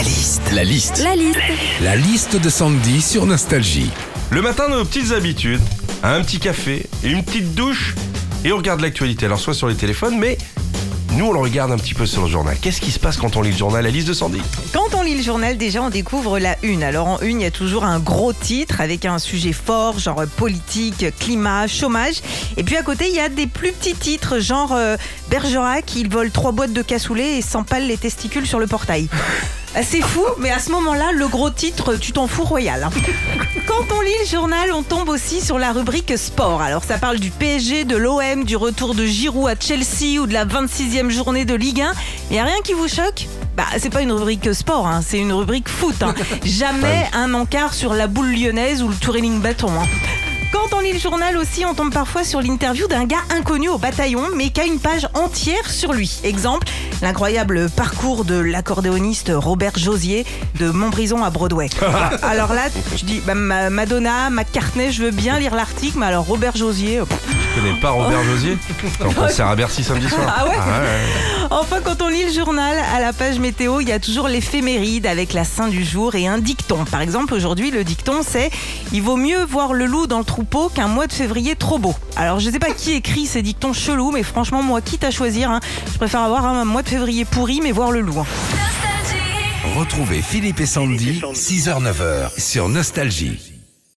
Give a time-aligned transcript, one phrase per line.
[0.00, 0.52] La liste.
[0.54, 1.02] La liste.
[1.02, 1.38] La liste.
[1.82, 3.90] La liste de Sandy sur Nostalgie.
[4.30, 5.60] Le matin, nos petites habitudes,
[6.02, 7.94] un petit café et une petite douche,
[8.42, 9.26] et on regarde l'actualité.
[9.26, 10.38] Alors, soit sur les téléphones, mais
[11.18, 12.56] nous, on le regarde un petit peu sur le journal.
[12.62, 14.40] Qu'est-ce qui se passe quand on lit le journal La liste de Sandy?
[14.72, 16.82] Quand on lit le journal, déjà, on découvre la une.
[16.82, 20.24] Alors, en une, il y a toujours un gros titre avec un sujet fort, genre
[20.38, 22.22] politique, climat, chômage.
[22.56, 24.96] Et puis à côté, il y a des plus petits titres, genre euh,
[25.28, 29.06] Bergerac, il vole trois boîtes de cassoulet et s'empale les testicules sur le portail.
[29.82, 32.82] C'est fou, mais à ce moment-là, le gros titre, tu t'en fous royal.
[32.84, 32.90] hein.
[33.66, 36.60] Quand on lit le journal, on tombe aussi sur la rubrique sport.
[36.60, 40.32] Alors ça parle du PSG, de l'OM, du retour de Giroud à Chelsea ou de
[40.32, 41.92] la 26e journée de Ligue 1.
[42.30, 43.26] Il n'y a rien qui vous choque?
[43.56, 46.02] Bah, c'est pas une rubrique sport, hein, c'est une rubrique foot.
[46.02, 46.14] hein.
[46.44, 49.70] Jamais un encart sur la boule lyonnaise ou le touring bâton.
[50.52, 53.78] Quand on lit le journal aussi, on tombe parfois sur l'interview d'un gars inconnu au
[53.78, 56.20] bataillon, mais qui a une page entière sur lui.
[56.24, 56.66] Exemple,
[57.02, 60.26] l'incroyable parcours de l'accordéoniste Robert Josier
[60.58, 61.68] de Montbrison à Broadway.
[62.22, 62.62] alors là,
[62.96, 66.98] je dis, bah, ma- Madonna, McCartney, je veux bien lire l'article, mais alors Robert Josier,
[66.98, 67.18] euh, pff,
[67.54, 68.58] Je connais pas Robert Josier
[68.98, 70.34] Quand concert à Bercy samedi soir.
[70.36, 71.39] Ah ouais ouais.
[71.52, 75.04] Enfin, quand on lit le journal, à la page météo, il y a toujours l'éphéméride
[75.06, 76.84] avec la saint du jour et un dicton.
[76.84, 78.50] Par exemple, aujourd'hui, le dicton, c'est
[78.92, 81.94] Il vaut mieux voir le loup dans le troupeau qu'un mois de février trop beau.
[82.14, 85.50] Alors, je sais pas qui écrit ces dictons chelous, mais franchement, moi, quitte à choisir,
[85.50, 85.58] hein,
[85.92, 88.20] je préfère avoir un mois de février pourri, mais voir le loup.
[88.20, 88.26] hein.
[89.76, 93.59] Retrouvez Philippe et Sandy, 6h-9h sur Nostalgie.